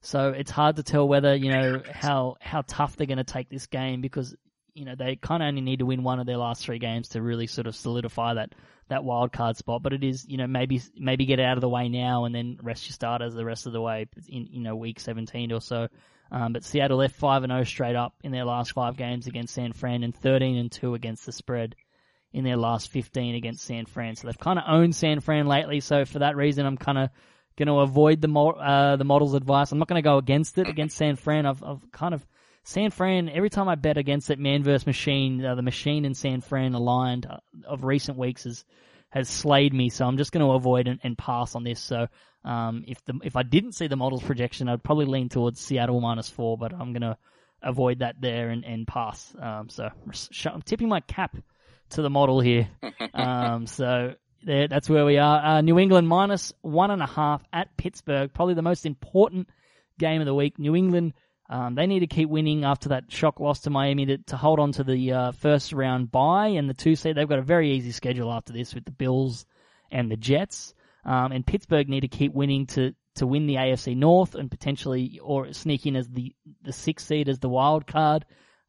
[0.00, 3.48] so it's hard to tell whether you know how how tough they're going to take
[3.48, 4.34] this game because
[4.74, 7.08] you know they kind of only need to win one of their last three games
[7.08, 8.54] to really sort of solidify that
[8.88, 9.82] that wild card spot.
[9.82, 12.58] But it is you know maybe maybe get out of the way now and then
[12.62, 15.88] rest your starters the rest of the way in you know week 17 or so.
[16.30, 19.54] Um, but Seattle left five and zero straight up in their last five games against
[19.54, 21.76] San Fran, and thirteen and two against the spread
[22.32, 24.16] in their last fifteen against San Fran.
[24.16, 25.80] So they've kind of owned San Fran lately.
[25.80, 27.10] So for that reason, I'm kind of
[27.56, 29.72] going to avoid the mo- uh, the model's advice.
[29.72, 31.46] I'm not going to go against it against San Fran.
[31.46, 32.26] I've, I've kind of
[32.64, 33.28] San Fran.
[33.28, 36.74] Every time I bet against it, man versus machine, uh, the machine and San Fran
[36.74, 38.64] aligned uh, of recent weeks has
[39.08, 39.88] has slayed me.
[39.88, 41.80] So I'm just going to avoid and, and pass on this.
[41.80, 42.08] So
[42.46, 46.00] um, if the if I didn't see the model's projection, I'd probably lean towards Seattle
[46.00, 47.18] minus four, but I'm going to
[47.62, 49.34] avoid that there and, and pass.
[49.40, 49.88] Um, so
[50.46, 51.36] I'm tipping my cap
[51.90, 52.68] to the model here.
[53.14, 55.44] um, so there, that's where we are.
[55.44, 58.32] Uh, New England minus one and a half at Pittsburgh.
[58.32, 59.48] Probably the most important
[59.98, 60.56] game of the week.
[60.58, 61.14] New England,
[61.50, 64.60] um, they need to keep winning after that shock loss to Miami to, to hold
[64.60, 67.16] on to the uh, first round bye and the two seed.
[67.16, 69.46] They've got a very easy schedule after this with the Bills
[69.90, 70.74] and the Jets.
[71.06, 75.20] Um, and Pittsburgh need to keep winning to, to win the AFC North and potentially
[75.22, 78.26] or sneak in as the the sixth seed as the wild card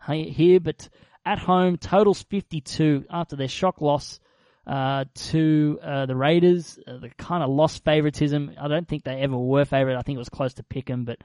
[0.08, 0.60] here.
[0.60, 0.88] But
[1.26, 4.20] at home, totals 52 after their shock loss
[4.68, 6.78] uh, to uh, the Raiders.
[6.88, 8.52] Uh, the kind of lost favoritism.
[8.62, 9.98] I don't think they ever were favorite.
[9.98, 11.18] I think it was close to Pick'em, but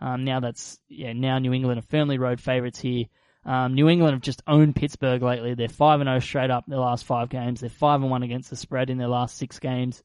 [0.00, 1.12] um, now that's yeah.
[1.12, 3.06] Now New England are firmly road favorites here.
[3.44, 5.54] Um, New England have just owned Pittsburgh lately.
[5.54, 7.60] They're five and zero straight up their last five games.
[7.60, 10.04] They're five and one against the spread in their last six games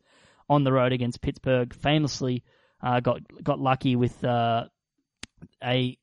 [0.50, 1.74] on the road against Pittsburgh.
[1.74, 2.44] Famously,
[2.82, 4.66] uh, got got lucky with uh,
[5.64, 5.98] a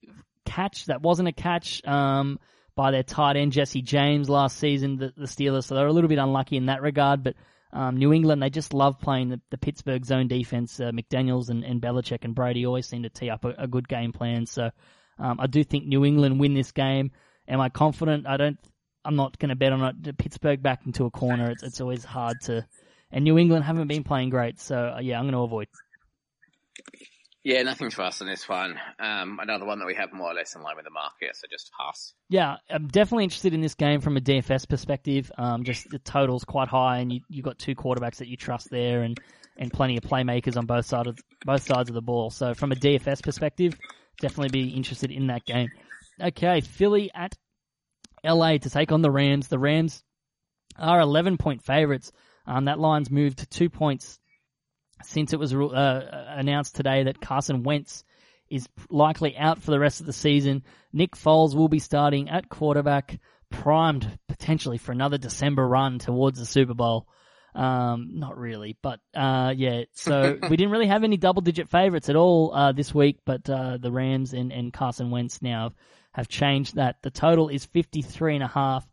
[0.45, 2.39] catch that wasn't a catch um,
[2.75, 5.65] by their tight end Jesse James last season, the, the Steelers.
[5.65, 7.23] So they're a little bit unlucky in that regard.
[7.23, 7.35] But
[7.73, 10.79] um, New England, they just love playing the, the Pittsburgh zone defense.
[10.81, 13.89] Uh, McDaniels and, and Belichick and Brady always seem to tee up a, a good
[13.89, 14.47] game plan.
[14.47, 14.71] So
[15.19, 17.13] um, I do think New England win this game.
[17.49, 18.27] Am I confident?
[18.27, 18.59] I don't.
[19.05, 20.17] I'm not going to bet on it.
[20.17, 21.51] Pittsburgh back into a corner.
[21.51, 22.67] It's it's always hard to.
[23.13, 25.69] And New England haven't been playing great, so uh, yeah, I'm going to avoid.
[27.45, 28.79] Yeah, nothing for us on this one.
[29.01, 31.49] Um, another one that we have more or less in line with the market, so
[31.51, 32.15] just pass.
[32.29, 35.31] Yeah, I'm definitely interested in this game from a DFS perspective.
[35.37, 38.71] Um, just the total's quite high, and you you got two quarterbacks that you trust
[38.71, 39.19] there, and,
[39.57, 42.31] and plenty of playmakers on both sides of both sides of the ball.
[42.31, 43.77] So from a DFS perspective,
[44.21, 45.69] definitely be interested in that game.
[46.23, 47.37] Okay, Philly at
[48.25, 49.49] LA to take on the Rams.
[49.49, 50.05] The Rams
[50.79, 52.13] are 11 point favorites.
[52.47, 54.19] Um, that line's moved to two points
[55.05, 58.05] since it was uh, announced today that Carson Wentz
[58.51, 60.63] is likely out for the rest of the season.
[60.93, 63.19] Nick Foles will be starting at quarterback,
[63.51, 67.07] primed potentially for another December run towards the Super Bowl.
[67.55, 69.85] Um, not really, but uh, yeah.
[69.93, 73.79] So we didn't really have any double-digit favorites at all uh, this week, but uh,
[73.79, 75.73] the Rams and, and Carson Wentz now
[76.13, 76.97] have changed that.
[77.03, 78.87] The total is 53 and a half.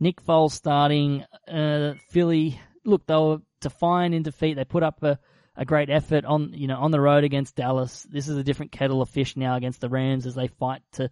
[0.00, 1.24] Nick Foles starting.
[1.46, 4.54] Uh, Philly, look, they were defiant in defeat.
[4.54, 5.18] They put up a,
[5.56, 8.06] a great effort on you know on the road against Dallas.
[8.10, 11.10] This is a different kettle of fish now against the Rams as they fight to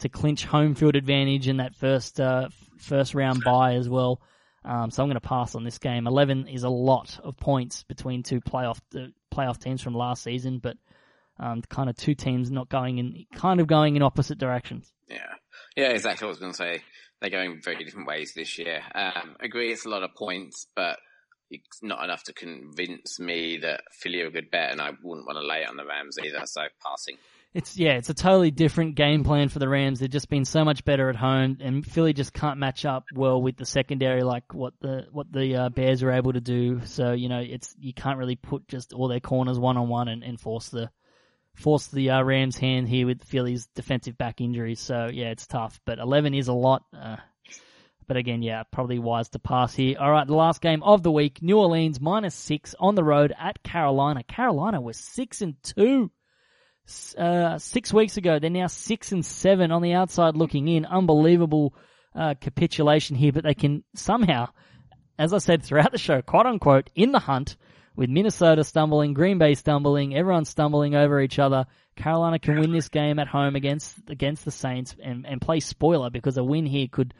[0.00, 4.20] to clinch home field advantage in that first uh, first round bye as well.
[4.62, 6.06] Um, so I'm going to pass on this game.
[6.06, 10.58] 11 is a lot of points between two playoff uh, playoff teams from last season,
[10.58, 10.76] but
[11.38, 14.92] um, kind of two teams not going in kind of going in opposite directions.
[15.08, 15.34] Yeah,
[15.76, 16.26] yeah, exactly.
[16.26, 16.82] what I was going to say
[17.20, 18.82] they're going very different ways this year.
[18.94, 20.98] Um, agree, it's a lot of points, but
[21.50, 25.26] it's not enough to convince me that Philly are a good bet, and I wouldn't
[25.26, 26.46] want to lay it on the Rams either.
[26.46, 27.16] So passing.
[27.52, 29.98] It's yeah, it's a totally different game plan for the Rams.
[29.98, 33.42] They've just been so much better at home, and Philly just can't match up well
[33.42, 36.80] with the secondary like what the what the uh, Bears are able to do.
[36.84, 40.08] So you know, it's you can't really put just all their corners one on one
[40.08, 40.90] and force the
[41.54, 44.80] force the uh, Rams' hand here with Philly's defensive back injuries.
[44.80, 45.80] So yeah, it's tough.
[45.84, 46.84] But 11 is a lot.
[46.96, 47.16] Uh,
[48.10, 49.96] but again, yeah, probably wise to pass here.
[50.00, 53.32] All right, the last game of the week: New Orleans minus six on the road
[53.38, 54.24] at Carolina.
[54.24, 56.10] Carolina was six and two
[57.16, 58.40] uh, six weeks ago.
[58.40, 60.86] They're now six and seven on the outside looking in.
[60.86, 61.72] Unbelievable
[62.12, 64.48] uh, capitulation here, but they can somehow,
[65.16, 67.56] as I said throughout the show, quote unquote, in the hunt
[67.94, 71.66] with Minnesota stumbling, Green Bay stumbling, everyone stumbling over each other.
[71.94, 76.10] Carolina can win this game at home against against the Saints and, and play spoiler
[76.10, 77.14] because a win here could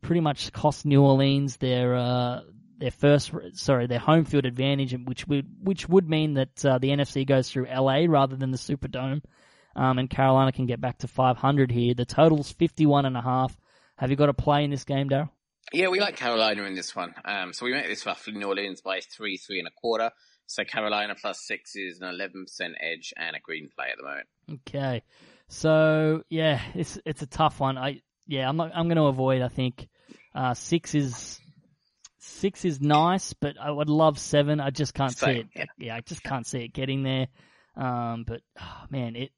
[0.00, 2.40] pretty much cost New Orleans their uh,
[2.78, 6.88] their first, sorry, their home field advantage, which would which would mean that uh, the
[6.88, 9.22] NFC goes through LA rather than the Superdome,
[9.76, 11.94] um, and Carolina can get back to 500 here.
[11.94, 13.56] The total's 51 and a half.
[13.96, 15.28] Have you got a play in this game, Darryl?
[15.72, 17.14] Yeah, we like Carolina in this one.
[17.24, 20.10] Um, so we make this roughly New Orleans by three, three and a quarter.
[20.46, 24.26] So Carolina plus six is an 11% edge and a green play at the moment.
[24.66, 25.02] Okay.
[25.48, 27.76] So yeah, it's it's a tough one.
[27.76, 29.42] I yeah, I'm not, I'm going to avoid.
[29.42, 29.88] I think
[30.34, 31.40] uh, six is
[32.22, 34.60] Six is nice, but I would love seven.
[34.60, 35.46] I just can't Same, see it.
[35.56, 35.64] Yeah.
[35.78, 35.96] yeah.
[35.96, 37.28] I just can't see it getting there.
[37.76, 39.30] Um, but oh, man, it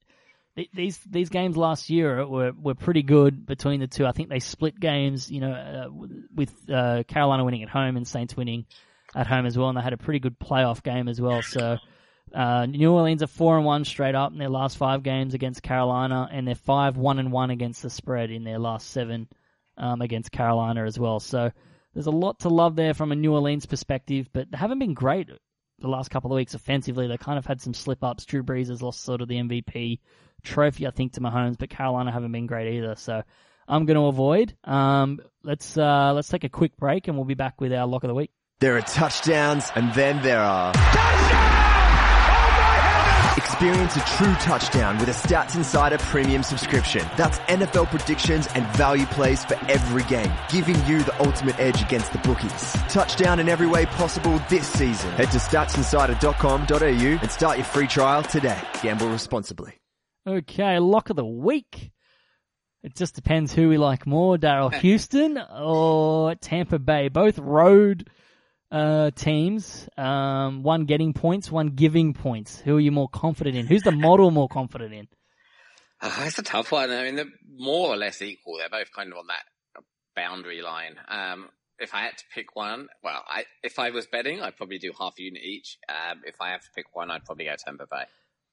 [0.74, 4.04] these these games last year were were pretty good between the two.
[4.04, 8.06] I think they split games, you know, uh, with uh, Carolina winning at home and
[8.06, 8.66] Saints winning
[9.14, 11.42] at home as well, and they had a pretty good playoff game as well.
[11.42, 11.78] So.
[12.34, 15.62] Uh, New Orleans are four and one straight up in their last five games against
[15.62, 19.28] Carolina, and they're five one and one against the spread in their last seven
[19.76, 21.20] um, against Carolina as well.
[21.20, 21.50] So
[21.94, 24.94] there's a lot to love there from a New Orleans perspective, but they haven't been
[24.94, 25.28] great
[25.78, 27.06] the last couple of weeks offensively.
[27.06, 28.24] They kind of had some slip ups.
[28.24, 29.98] Drew Brees has lost sort of the MVP
[30.42, 32.94] trophy, I think, to Mahomes, but Carolina haven't been great either.
[32.96, 33.22] So
[33.68, 34.54] I'm going to avoid.
[34.64, 38.04] Um, let's uh, let's take a quick break, and we'll be back with our lock
[38.04, 38.30] of the week.
[38.60, 40.72] There are touchdowns, and then there are.
[43.62, 47.06] Experience a true touchdown with a Stats Insider premium subscription.
[47.16, 52.10] That's NFL predictions and value plays for every game, giving you the ultimate edge against
[52.12, 52.72] the bookies.
[52.88, 55.12] Touchdown in every way possible this season.
[55.12, 58.60] Head to statsinsider.com.au and start your free trial today.
[58.82, 59.74] Gamble responsibly.
[60.26, 61.92] Okay, lock of the week.
[62.82, 67.10] It just depends who we like more, Darryl Houston or Tampa Bay.
[67.10, 68.10] Both road
[68.72, 72.58] uh, teams, um, one getting points, one giving points.
[72.60, 73.66] Who are you more confident in?
[73.66, 75.08] Who's the model more confident in?
[76.04, 76.90] Uh, it's a tough one.
[76.90, 78.58] I mean, they're more or less equal.
[78.58, 79.84] They're both kind of on that
[80.16, 80.96] boundary line.
[81.06, 84.78] Um, if I had to pick one, well, I, if I was betting, I'd probably
[84.78, 85.78] do half a unit each.
[85.88, 88.02] Um, if I have to pick one, I'd probably go Tampa Bay.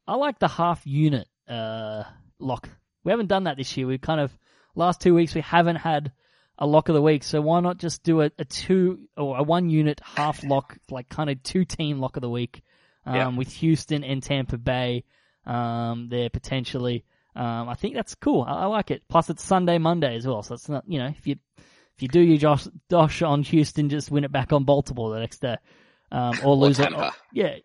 [0.07, 2.03] I like the half unit uh,
[2.37, 2.69] lock.
[3.03, 3.87] We haven't done that this year.
[3.87, 4.31] We've kind of
[4.75, 6.11] last two weeks we haven't had
[6.59, 7.23] a lock of the week.
[7.23, 11.09] So why not just do a, a two or a one unit half lock, like
[11.09, 12.61] kind of two team lock of the week,
[13.05, 13.27] um, yeah.
[13.29, 15.05] with Houston and Tampa Bay,
[15.45, 17.05] um, there potentially.
[17.35, 18.43] Um, I think that's cool.
[18.47, 19.03] I, I, like it.
[19.07, 20.43] Plus it's Sunday, Monday as well.
[20.43, 23.89] So it's not, you know, if you, if you do your Josh, dosh on Houston,
[23.89, 25.55] just win it back on Baltimore the next day.
[26.11, 26.93] Um, or lose it.
[26.93, 27.57] Or, yeah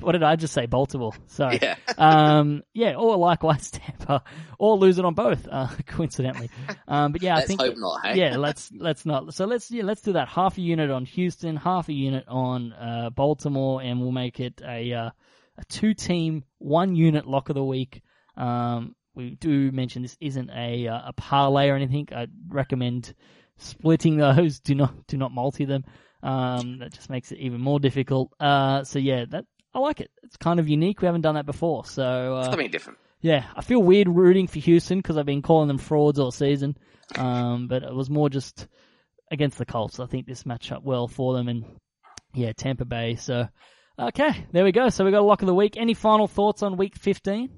[0.00, 0.66] what did I just say?
[0.66, 1.12] Baltimore.
[1.26, 1.58] Sorry.
[1.60, 1.76] Yeah.
[1.98, 4.22] um, yeah, or likewise Tampa,
[4.58, 6.50] or lose it on both, uh, coincidentally.
[6.88, 7.60] Um, but yeah, let's I think.
[7.60, 8.18] Hope not, hey?
[8.18, 9.34] Yeah, let's let's not.
[9.34, 10.28] So let's yeah, let's do that.
[10.28, 14.60] Half a unit on Houston, half a unit on uh, Baltimore, and we'll make it
[14.66, 15.10] a uh,
[15.58, 18.02] a two team, one unit lock of the week.
[18.36, 22.08] Um, we do mention this isn't a uh, a parlay or anything.
[22.12, 23.14] I recommend
[23.58, 24.60] splitting those.
[24.60, 25.84] Do not do not multi them.
[26.22, 28.32] Um, that just makes it even more difficult.
[28.38, 29.44] Uh, so yeah, that
[29.74, 30.10] I like it.
[30.22, 31.00] It's kind of unique.
[31.00, 32.98] We haven't done that before, so uh, something different.
[33.20, 36.76] Yeah, I feel weird rooting for Houston because I've been calling them frauds all season.
[37.16, 38.66] Um, but it was more just
[39.30, 40.00] against the Colts.
[40.00, 41.64] I think this matched up well for them, and
[42.34, 43.16] Yeah, Tampa Bay.
[43.16, 43.48] So,
[43.98, 44.88] okay, there we go.
[44.88, 45.76] So we got a lock of the week.
[45.76, 47.50] Any final thoughts on week 15?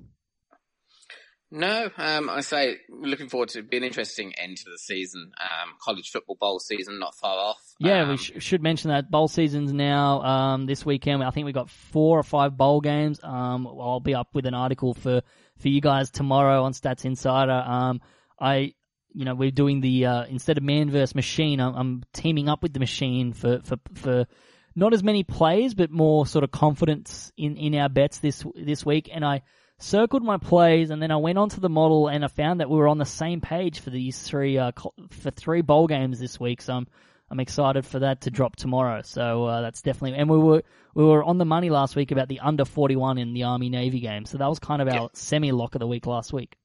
[1.56, 5.30] No, um, I say looking forward to be an interesting end to the season.
[5.40, 7.60] Um, college football bowl season not far off.
[7.78, 11.22] Yeah, um, we sh- should mention that bowl season's now um, this weekend.
[11.22, 13.20] I think we've got four or five bowl games.
[13.22, 15.22] Um, I'll be up with an article for,
[15.58, 17.52] for you guys tomorrow on Stats Insider.
[17.52, 18.00] Um,
[18.40, 18.74] I,
[19.12, 22.64] you know, we're doing the uh, instead of man versus machine, I'm, I'm teaming up
[22.64, 24.26] with the machine for for for
[24.74, 28.84] not as many plays, but more sort of confidence in in our bets this this
[28.84, 29.08] week.
[29.12, 29.42] And I
[29.78, 32.76] circled my plays, and then I went onto the model, and I found that we
[32.76, 34.72] were on the same page for these three uh,
[35.10, 36.62] for three bowl games this week.
[36.62, 36.86] So I'm
[37.30, 39.02] I'm excited for that to drop tomorrow.
[39.02, 40.62] So uh, that's definitely, and we were
[40.94, 44.00] we were on the money last week about the under 41 in the Army Navy
[44.00, 44.24] game.
[44.26, 45.06] So that was kind of our Yeah.
[45.14, 46.56] semi lock of the week last week.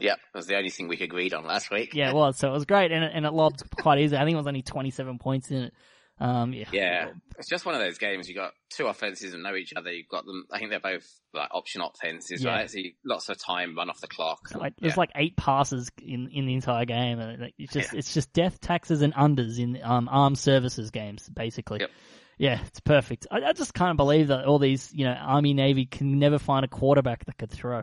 [0.00, 1.94] Yep, that was the only thing we agreed on last week.
[1.94, 2.36] Yeah, it was.
[2.36, 4.16] So it was great, and it, and it lobbed quite easy.
[4.16, 5.74] I think it was only 27 points in it.
[6.20, 6.66] Um, yeah.
[6.72, 7.08] Yeah,
[7.38, 8.28] it's just one of those games.
[8.28, 9.92] You got two offenses that know each other.
[9.92, 10.46] You've got them.
[10.52, 12.50] I think they're both like option offenses, Yeah.
[12.52, 12.70] right?
[12.70, 14.54] So you, lots of time run off the clock.
[14.54, 15.00] Like there's Yeah.
[15.00, 19.02] like eight passes in, in the entire game, and it's just it's just death taxes
[19.02, 21.80] and unders in um armed services games basically.
[21.80, 21.90] Yep.
[22.38, 23.26] Yeah, it's perfect.
[23.30, 26.64] I, I just can't believe that all these you know army navy can never find
[26.64, 27.82] a quarterback that could throw.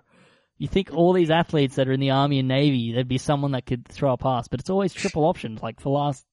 [0.57, 3.53] You think all these athletes that are in the army and navy, there'd be someone
[3.53, 5.61] that could throw a pass, but it's always triple options.
[5.61, 6.23] Like for the last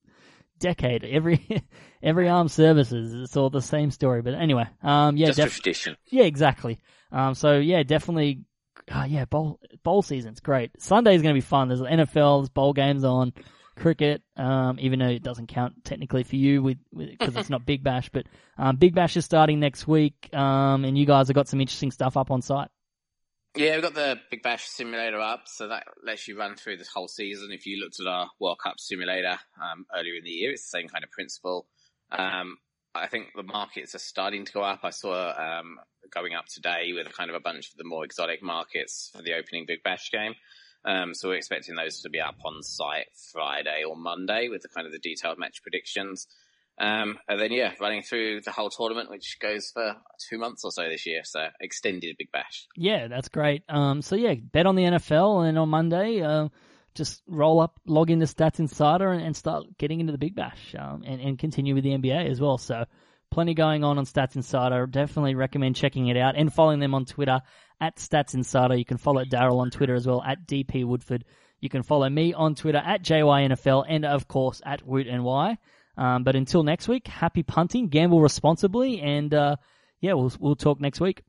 [0.59, 1.47] decade, every
[2.03, 4.23] every armed services, it's all the same story.
[4.23, 5.97] But anyway, um, yeah, just def- tradition.
[6.11, 6.81] yeah, exactly.
[7.13, 8.43] Um, so yeah, definitely.
[8.91, 10.71] Uh, yeah, bowl bowl season's great.
[10.81, 11.69] Sunday's going to be fun.
[11.69, 13.35] There's NFL, there's bowl games on,
[13.79, 14.23] cricket.
[14.37, 18.09] Um, even though it doesn't count technically for you with because it's not Big Bash,
[18.11, 20.29] but um, Big Bash is starting next week.
[20.33, 22.69] Um, and you guys have got some interesting stuff up on site.
[23.57, 26.89] Yeah, we've got the Big Bash simulator up, so that lets you run through this
[26.89, 27.51] whole season.
[27.51, 30.79] If you looked at our World Cup simulator um, earlier in the year, it's the
[30.79, 31.67] same kind of principle.
[32.11, 32.59] Um,
[32.95, 34.81] I think the markets are starting to go up.
[34.85, 35.79] I saw um,
[36.11, 39.23] going up today with a kind of a bunch of the more exotic markets for
[39.23, 40.35] the opening Big Bash game.
[40.85, 44.69] Um, so we're expecting those to be up on site Friday or Monday with the
[44.69, 46.29] kind of the detailed match predictions.
[46.81, 49.97] Um, and then yeah, running through the whole tournament, which goes for
[50.29, 51.23] two months or so this year.
[51.25, 52.67] So extended Big Bash.
[52.77, 53.65] Yeah, that's great.
[53.69, 56.49] Um, so yeah, bet on the NFL, and on Monday, uh,
[56.95, 60.75] just roll up, log into Stats Insider, and, and start getting into the Big Bash,
[60.79, 62.59] um, and, and continue with the NBA as well.
[62.59, 62.85] So
[63.31, 64.87] plenty going on on Stats Insider.
[64.87, 67.41] Definitely recommend checking it out and following them on Twitter
[67.81, 68.77] at Stats Insider.
[68.77, 71.25] You can follow Darryl on Twitter as well at DP Woodford.
[71.61, 75.59] You can follow me on Twitter at JYNFL and of course at WootNY.
[75.99, 79.57] Um, but until next week, happy punting, gamble responsibly, and uh,
[80.01, 81.23] yeah, we'll we'll talk next week.